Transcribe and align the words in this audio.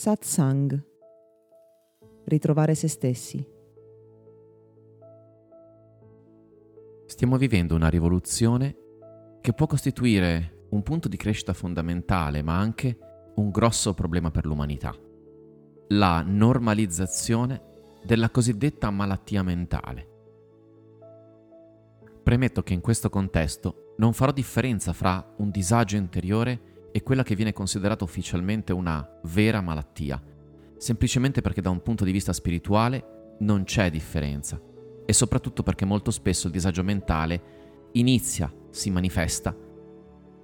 Satsang. 0.00 0.82
Ritrovare 2.24 2.74
se 2.74 2.88
stessi. 2.88 3.46
Stiamo 7.04 7.36
vivendo 7.36 7.74
una 7.74 7.90
rivoluzione 7.90 8.76
che 9.42 9.52
può 9.52 9.66
costituire 9.66 10.68
un 10.70 10.82
punto 10.82 11.06
di 11.06 11.18
crescita 11.18 11.52
fondamentale, 11.52 12.40
ma 12.40 12.56
anche 12.58 12.96
un 13.34 13.50
grosso 13.50 13.92
problema 13.92 14.30
per 14.30 14.46
l'umanità. 14.46 14.96
La 15.88 16.22
normalizzazione 16.22 17.62
della 18.02 18.30
cosiddetta 18.30 18.88
malattia 18.88 19.42
mentale. 19.42 20.08
Premetto 22.22 22.62
che 22.62 22.72
in 22.72 22.80
questo 22.80 23.10
contesto 23.10 23.92
non 23.98 24.14
farò 24.14 24.32
differenza 24.32 24.94
fra 24.94 25.34
un 25.36 25.50
disagio 25.50 25.98
interiore 25.98 26.69
e 26.92 27.02
quella 27.02 27.22
che 27.22 27.34
viene 27.34 27.52
considerata 27.52 28.04
ufficialmente 28.04 28.72
una 28.72 29.06
vera 29.24 29.60
malattia, 29.60 30.22
semplicemente 30.76 31.40
perché 31.40 31.60
da 31.60 31.70
un 31.70 31.82
punto 31.82 32.04
di 32.04 32.12
vista 32.12 32.32
spirituale 32.32 33.36
non 33.40 33.64
c'è 33.64 33.90
differenza 33.90 34.60
e 35.04 35.12
soprattutto 35.12 35.62
perché 35.62 35.84
molto 35.84 36.10
spesso 36.10 36.46
il 36.46 36.52
disagio 36.52 36.82
mentale 36.82 37.42
inizia, 37.92 38.52
si 38.70 38.90
manifesta 38.90 39.54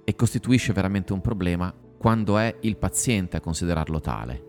e 0.03 0.15
costituisce 0.15 0.73
veramente 0.73 1.13
un 1.13 1.21
problema 1.21 1.73
quando 1.97 2.37
è 2.37 2.55
il 2.61 2.77
paziente 2.77 3.37
a 3.37 3.41
considerarlo 3.41 3.99
tale. 3.99 4.45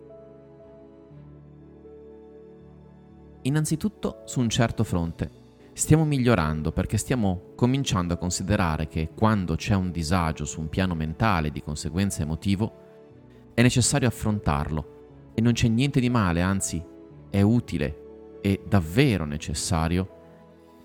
Innanzitutto 3.43 4.23
su 4.25 4.41
un 4.41 4.49
certo 4.49 4.85
fronte. 4.85 5.31
Stiamo 5.79 6.05
migliorando 6.05 6.73
perché 6.73 6.97
stiamo 6.97 7.53
cominciando 7.55 8.13
a 8.13 8.17
considerare 8.17 8.89
che 8.89 9.11
quando 9.15 9.55
c'è 9.55 9.75
un 9.75 9.93
disagio 9.93 10.45
su 10.45 10.59
un 10.61 10.69
piano 10.69 10.97
mentale 10.97 11.53
di 11.53 11.63
conseguenza 11.63 12.21
emotivo, 12.21 13.53
è 13.55 13.63
necessario 13.63 14.09
affrontarlo 14.09 15.31
e 15.35 15.41
non 15.41 15.53
c'è 15.53 15.69
niente 15.69 16.01
di 16.01 16.11
male, 16.11 16.41
anzi 16.41 16.85
è 17.31 17.41
utile 17.43 18.39
e 18.41 18.61
davvero 18.67 19.25
necessario 19.25 20.17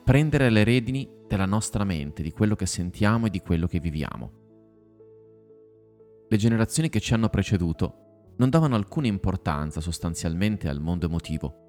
prendere 0.04 0.52
le 0.52 0.64
redini 0.64 1.10
della 1.28 1.48
nostra 1.48 1.84
mente, 1.84 2.22
di 2.22 2.32
quello 2.32 2.56
che 2.56 2.68
sentiamo 2.68 3.26
e 3.26 3.30
di 3.32 3.40
quello 3.40 3.66
che 3.66 3.80
viviamo. 3.80 4.32
Le 6.30 6.38
generazioni 6.38 6.90
che 6.90 7.00
ci 7.00 7.16
hanno 7.16 7.30
preceduto 7.30 8.34
non 8.36 8.52
davano 8.52 8.76
alcuna 8.76 9.08
importanza 9.08 9.82
sostanzialmente 9.82 10.70
al 10.70 10.80
mondo 10.80 11.08
emotivo 11.08 11.64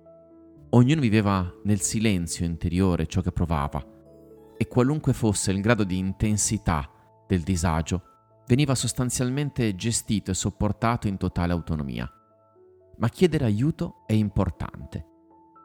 Ognuno 0.74 1.00
viveva 1.00 1.54
nel 1.62 1.80
silenzio 1.80 2.44
interiore 2.44 3.06
ciò 3.06 3.20
che 3.20 3.30
provava 3.30 3.80
e 4.56 4.66
qualunque 4.66 5.12
fosse 5.12 5.52
il 5.52 5.60
grado 5.60 5.84
di 5.84 5.98
intensità 5.98 6.90
del 7.28 7.42
disagio, 7.42 8.02
veniva 8.48 8.74
sostanzialmente 8.74 9.76
gestito 9.76 10.32
e 10.32 10.34
sopportato 10.34 11.06
in 11.06 11.16
totale 11.16 11.52
autonomia. 11.52 12.10
Ma 12.96 13.08
chiedere 13.08 13.44
aiuto 13.44 14.02
è 14.04 14.14
importante 14.14 15.06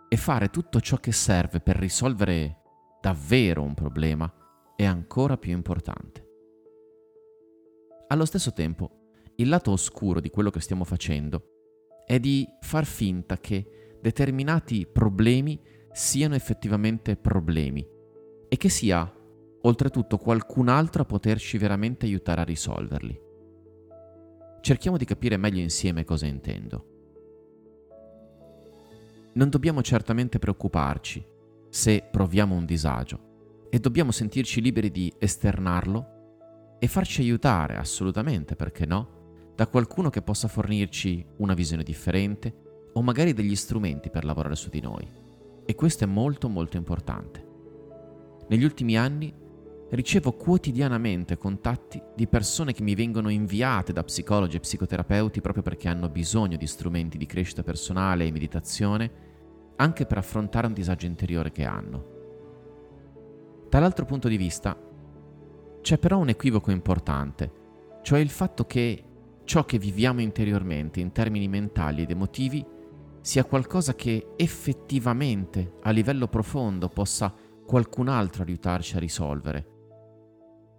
e 0.07 0.15
fare 0.15 0.51
tutto 0.51 0.79
ciò 0.79 0.97
che 0.97 1.11
serve 1.11 1.59
per 1.59 1.77
risolvere 1.77 2.57
davvero 3.01 3.63
un 3.63 3.73
problema 3.73 4.31
è 4.75 4.85
ancora 4.85 5.37
più 5.37 5.53
importante. 5.53 6.27
Allo 8.09 8.25
stesso 8.25 8.53
tempo, 8.53 8.91
il 9.37 9.49
lato 9.49 9.71
oscuro 9.71 10.19
di 10.19 10.29
quello 10.29 10.51
che 10.51 10.59
stiamo 10.59 10.83
facendo 10.83 12.03
è 12.05 12.19
di 12.19 12.47
far 12.61 12.85
finta 12.85 13.39
che 13.39 13.78
determinati 14.01 14.87
problemi 14.87 15.59
siano 15.91 16.35
effettivamente 16.35 17.15
problemi 17.15 17.85
e 18.47 18.57
che 18.57 18.69
sia 18.69 19.11
oltretutto 19.61 20.17
qualcun 20.17 20.69
altro 20.69 21.01
a 21.01 21.05
poterci 21.05 21.57
veramente 21.57 22.05
aiutare 22.05 22.41
a 22.41 22.45
risolverli. 22.45 23.19
Cerchiamo 24.61 24.97
di 24.97 25.05
capire 25.05 25.37
meglio 25.37 25.59
insieme 25.59 26.03
cosa 26.03 26.25
intendo. 26.25 26.85
Non 29.33 29.49
dobbiamo 29.49 29.81
certamente 29.81 30.39
preoccuparci 30.39 31.25
se 31.69 32.07
proviamo 32.09 32.55
un 32.55 32.65
disagio 32.65 33.67
e 33.69 33.79
dobbiamo 33.79 34.11
sentirci 34.11 34.61
liberi 34.61 34.89
di 34.89 35.13
esternarlo 35.17 36.17
e 36.79 36.87
farci 36.87 37.21
aiutare 37.21 37.75
assolutamente, 37.75 38.55
perché 38.55 38.85
no, 38.85 39.53
da 39.55 39.67
qualcuno 39.67 40.09
che 40.09 40.21
possa 40.21 40.47
fornirci 40.47 41.25
una 41.37 41.53
visione 41.53 41.83
differente, 41.83 42.68
o 42.99 43.01
magari 43.01 43.31
degli 43.31 43.55
strumenti 43.55 44.09
per 44.09 44.25
lavorare 44.25 44.57
su 44.57 44.69
di 44.69 44.81
noi. 44.81 45.07
E 45.65 45.73
questo 45.73 46.03
è 46.03 46.07
molto 46.07 46.49
molto 46.49 46.75
importante. 46.75 47.47
Negli 48.49 48.65
ultimi 48.65 48.97
anni 48.97 49.33
ricevo 49.91 50.33
quotidianamente 50.33 51.37
contatti 51.37 52.01
di 52.13 52.27
persone 52.27 52.73
che 52.73 52.83
mi 52.83 52.95
vengono 52.95 53.29
inviate 53.29 53.93
da 53.93 54.03
psicologi 54.03 54.57
e 54.57 54.59
psicoterapeuti 54.59 55.39
proprio 55.39 55.63
perché 55.63 55.87
hanno 55.87 56.09
bisogno 56.09 56.57
di 56.57 56.67
strumenti 56.67 57.17
di 57.17 57.25
crescita 57.25 57.63
personale 57.63 58.25
e 58.25 58.31
meditazione 58.31 59.11
anche 59.77 60.05
per 60.05 60.17
affrontare 60.17 60.67
un 60.67 60.73
disagio 60.73 61.05
interiore 61.05 61.53
che 61.53 61.63
hanno. 61.63 62.17
Dall'altro 63.69 64.03
punto 64.03 64.27
di 64.27 64.35
vista 64.35 64.77
c'è 65.79 65.97
però 65.97 66.17
un 66.17 66.27
equivoco 66.27 66.71
importante, 66.71 67.51
cioè 68.01 68.19
il 68.19 68.29
fatto 68.29 68.65
che 68.65 69.03
ciò 69.45 69.63
che 69.63 69.79
viviamo 69.79 70.19
interiormente 70.19 70.99
in 70.99 71.13
termini 71.13 71.47
mentali 71.47 72.01
ed 72.01 72.11
emotivi 72.11 72.77
sia 73.29 73.45
qualcosa 73.45 73.93
che 73.93 74.33
effettivamente 74.37 75.73
a 75.83 75.91
livello 75.91 76.27
profondo 76.27 76.89
possa 76.89 77.31
qualcun 77.63 78.07
altro 78.07 78.41
aiutarci 78.41 78.95
a 78.95 78.99
risolvere. 78.99 79.67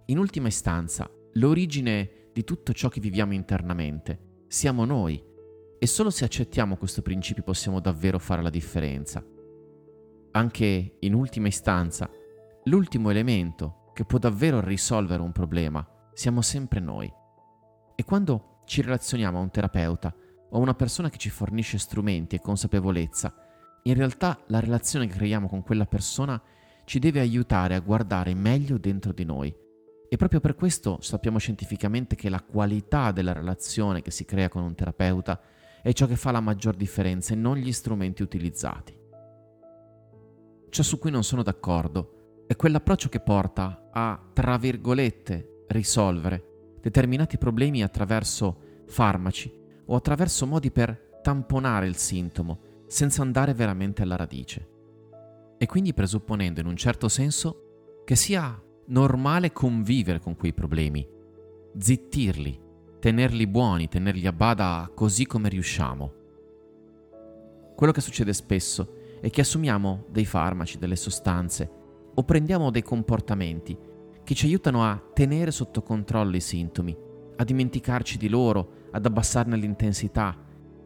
In 0.07 0.17
ultima 0.17 0.49
istanza, 0.49 1.09
l'origine 1.35 2.27
di 2.33 2.43
tutto 2.43 2.73
ciò 2.73 2.89
che 2.89 2.99
viviamo 2.99 3.31
internamente 3.31 4.43
siamo 4.49 4.83
noi 4.83 5.23
e 5.79 5.87
solo 5.87 6.09
se 6.09 6.25
accettiamo 6.25 6.75
questo 6.75 7.01
principio 7.01 7.41
possiamo 7.41 7.79
davvero 7.79 8.19
fare 8.19 8.41
la 8.41 8.49
differenza. 8.49 9.25
Anche 10.31 10.97
in 10.99 11.13
ultima 11.13 11.47
istanza, 11.47 12.09
l'ultimo 12.65 13.11
elemento 13.11 13.91
che 13.93 14.03
può 14.03 14.19
davvero 14.19 14.59
risolvere 14.59 15.21
un 15.21 15.31
problema 15.31 15.87
siamo 16.11 16.41
sempre 16.41 16.81
noi. 16.81 17.09
E 17.95 18.03
quando 18.03 18.59
ci 18.65 18.81
relazioniamo 18.81 19.37
a 19.37 19.41
un 19.41 19.51
terapeuta, 19.51 20.13
o 20.51 20.59
una 20.59 20.73
persona 20.73 21.09
che 21.09 21.17
ci 21.17 21.29
fornisce 21.29 21.77
strumenti 21.77 22.35
e 22.35 22.41
consapevolezza, 22.41 23.33
in 23.83 23.93
realtà 23.93 24.39
la 24.47 24.59
relazione 24.59 25.07
che 25.07 25.15
creiamo 25.15 25.47
con 25.47 25.63
quella 25.63 25.85
persona 25.85 26.41
ci 26.85 26.99
deve 26.99 27.19
aiutare 27.19 27.75
a 27.75 27.79
guardare 27.79 28.33
meglio 28.33 28.77
dentro 28.77 29.11
di 29.11 29.23
noi. 29.23 29.55
E 30.09 30.17
proprio 30.17 30.41
per 30.41 30.55
questo 30.55 30.97
sappiamo 31.01 31.37
scientificamente 31.37 32.15
che 32.15 32.29
la 32.29 32.41
qualità 32.41 33.11
della 33.11 33.31
relazione 33.31 34.01
che 34.01 34.11
si 34.11 34.25
crea 34.25 34.49
con 34.49 34.61
un 34.61 34.75
terapeuta 34.75 35.39
è 35.81 35.93
ciò 35.93 36.05
che 36.05 36.17
fa 36.17 36.31
la 36.31 36.41
maggior 36.41 36.75
differenza 36.75 37.33
e 37.33 37.37
non 37.37 37.55
gli 37.55 37.71
strumenti 37.71 38.21
utilizzati. 38.21 38.99
Ciò 40.69 40.83
su 40.83 40.99
cui 40.99 41.11
non 41.11 41.23
sono 41.23 41.43
d'accordo 41.43 42.43
è 42.45 42.55
quell'approccio 42.55 43.07
che 43.07 43.21
porta 43.21 43.89
a, 43.91 44.21
tra 44.33 44.57
virgolette, 44.57 45.63
risolvere 45.69 46.75
determinati 46.81 47.37
problemi 47.37 47.81
attraverso 47.81 48.83
farmaci 48.87 49.60
o 49.91 49.95
attraverso 49.95 50.47
modi 50.47 50.71
per 50.71 51.19
tamponare 51.21 51.85
il 51.85 51.97
sintomo 51.97 52.59
senza 52.87 53.21
andare 53.21 53.53
veramente 53.53 54.01
alla 54.01 54.15
radice. 54.15 54.69
E 55.57 55.65
quindi 55.65 55.93
presupponendo 55.93 56.61
in 56.61 56.65
un 56.65 56.77
certo 56.77 57.09
senso 57.09 58.01
che 58.05 58.15
sia 58.15 58.59
normale 58.87 59.51
convivere 59.51 60.19
con 60.19 60.35
quei 60.35 60.53
problemi, 60.53 61.07
zittirli, 61.77 62.59
tenerli 62.99 63.47
buoni, 63.47 63.87
tenerli 63.89 64.25
a 64.27 64.33
bada 64.33 64.89
così 64.93 65.25
come 65.25 65.49
riusciamo. 65.49 66.13
Quello 67.75 67.91
che 67.91 68.01
succede 68.01 68.33
spesso 68.33 68.95
è 69.19 69.29
che 69.29 69.41
assumiamo 69.41 70.05
dei 70.09 70.25
farmaci, 70.25 70.77
delle 70.77 70.95
sostanze 70.95 71.69
o 72.13 72.23
prendiamo 72.23 72.71
dei 72.71 72.81
comportamenti 72.81 73.77
che 74.23 74.35
ci 74.35 74.45
aiutano 74.45 74.83
a 74.83 75.01
tenere 75.13 75.51
sotto 75.51 75.81
controllo 75.81 76.35
i 76.35 76.41
sintomi, 76.41 76.97
a 77.35 77.43
dimenticarci 77.43 78.17
di 78.17 78.29
loro, 78.29 78.79
ad 78.91 79.05
abbassarne 79.05 79.55
l'intensità, 79.55 80.37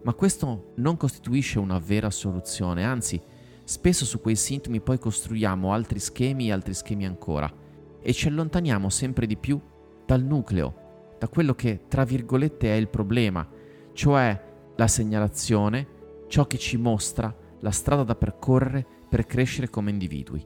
ma 0.03 0.13
questo 0.13 0.74
non 0.75 0.97
costituisce 0.97 1.59
una 1.59 1.80
vera 1.80 2.09
soluzione, 2.12 2.83
anzi, 2.83 3.19
spesso 3.63 4.06
su 4.06 4.21
quei 4.21 4.36
sintomi 4.36 4.80
poi 4.80 5.00
costruiamo 5.00 5.74
altri 5.74 6.00
schemi 6.00 6.47
e 6.47 6.51
altri 6.51 6.75
schemi 6.75 7.06
ancora 7.06 7.51
e 8.00 8.13
ci 8.13 8.27
allontaniamo 8.27 8.89
sempre 8.89 9.25
di 9.25 9.36
più 9.36 9.59
dal 10.06 10.21
nucleo, 10.21 11.15
da 11.18 11.27
quello 11.27 11.56
che 11.56 11.86
tra 11.88 12.03
virgolette 12.03 12.71
è 12.71 12.75
il 12.75 12.88
problema, 12.88 13.48
cioè 13.94 14.39
la 14.75 14.88
segnalazione, 14.88 15.88
ciò 16.27 16.45
che 16.45 16.59
ci 16.59 16.77
mostra 16.77 17.36
la 17.62 17.71
strada 17.71 18.03
da 18.03 18.15
percorrere 18.15 18.86
per 19.09 19.25
crescere 19.25 19.71
come 19.71 19.89
individui. 19.89 20.45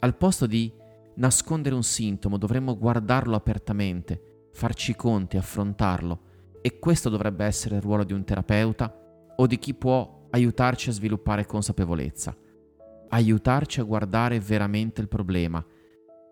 Al 0.00 0.16
posto 0.16 0.46
di 0.46 0.72
nascondere 1.16 1.76
un 1.76 1.84
sintomo 1.84 2.38
dovremmo 2.38 2.76
guardarlo 2.76 3.36
apertamente, 3.36 4.37
farci 4.58 4.96
conti, 4.96 5.36
affrontarlo. 5.36 6.22
E 6.60 6.80
questo 6.80 7.08
dovrebbe 7.08 7.44
essere 7.44 7.76
il 7.76 7.80
ruolo 7.80 8.02
di 8.02 8.12
un 8.12 8.24
terapeuta 8.24 8.92
o 9.36 9.46
di 9.46 9.56
chi 9.56 9.72
può 9.72 10.26
aiutarci 10.30 10.88
a 10.88 10.92
sviluppare 10.92 11.46
consapevolezza, 11.46 12.36
aiutarci 13.10 13.78
a 13.78 13.84
guardare 13.84 14.40
veramente 14.40 15.00
il 15.00 15.06
problema, 15.06 15.64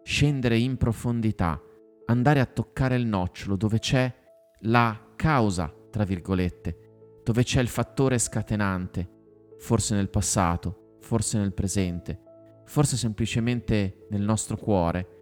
scendere 0.02 0.58
in 0.58 0.76
profondità, 0.76 1.62
andare 2.06 2.40
a 2.40 2.46
toccare 2.46 2.96
il 2.96 3.06
nocciolo 3.06 3.54
dove 3.54 3.78
c'è 3.78 4.12
la 4.62 5.12
causa, 5.14 5.72
tra 5.88 6.02
virgolette, 6.02 7.20
dove 7.22 7.44
c'è 7.44 7.60
il 7.60 7.68
fattore 7.68 8.18
scatenante, 8.18 9.08
forse 9.56 9.94
nel 9.94 10.10
passato, 10.10 10.96
forse 11.00 11.38
nel 11.38 11.54
presente, 11.54 12.20
forse 12.64 12.96
semplicemente 12.96 14.06
nel 14.10 14.22
nostro 14.22 14.56
cuore, 14.56 15.15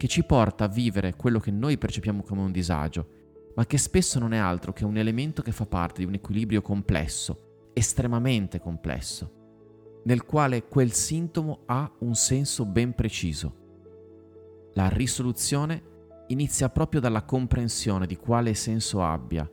che 0.00 0.08
ci 0.08 0.24
porta 0.24 0.64
a 0.64 0.68
vivere 0.68 1.14
quello 1.14 1.38
che 1.38 1.50
noi 1.50 1.76
percepiamo 1.76 2.22
come 2.22 2.40
un 2.40 2.50
disagio, 2.50 3.06
ma 3.54 3.66
che 3.66 3.76
spesso 3.76 4.18
non 4.18 4.32
è 4.32 4.38
altro 4.38 4.72
che 4.72 4.86
un 4.86 4.96
elemento 4.96 5.42
che 5.42 5.52
fa 5.52 5.66
parte 5.66 6.00
di 6.00 6.06
un 6.06 6.14
equilibrio 6.14 6.62
complesso, 6.62 7.68
estremamente 7.74 8.60
complesso, 8.60 10.00
nel 10.04 10.24
quale 10.24 10.64
quel 10.64 10.92
sintomo 10.92 11.64
ha 11.66 11.92
un 11.98 12.14
senso 12.14 12.64
ben 12.64 12.94
preciso. 12.94 14.70
La 14.72 14.88
risoluzione 14.88 15.82
inizia 16.28 16.70
proprio 16.70 17.02
dalla 17.02 17.24
comprensione 17.24 18.06
di 18.06 18.16
quale 18.16 18.54
senso 18.54 19.02
abbia 19.04 19.46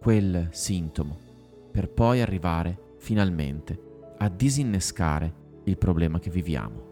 quel 0.00 0.48
sintomo, 0.52 1.18
per 1.70 1.90
poi 1.90 2.22
arrivare 2.22 2.94
finalmente 2.96 4.14
a 4.16 4.30
disinnescare 4.30 5.34
il 5.64 5.76
problema 5.76 6.18
che 6.18 6.30
viviamo. 6.30 6.91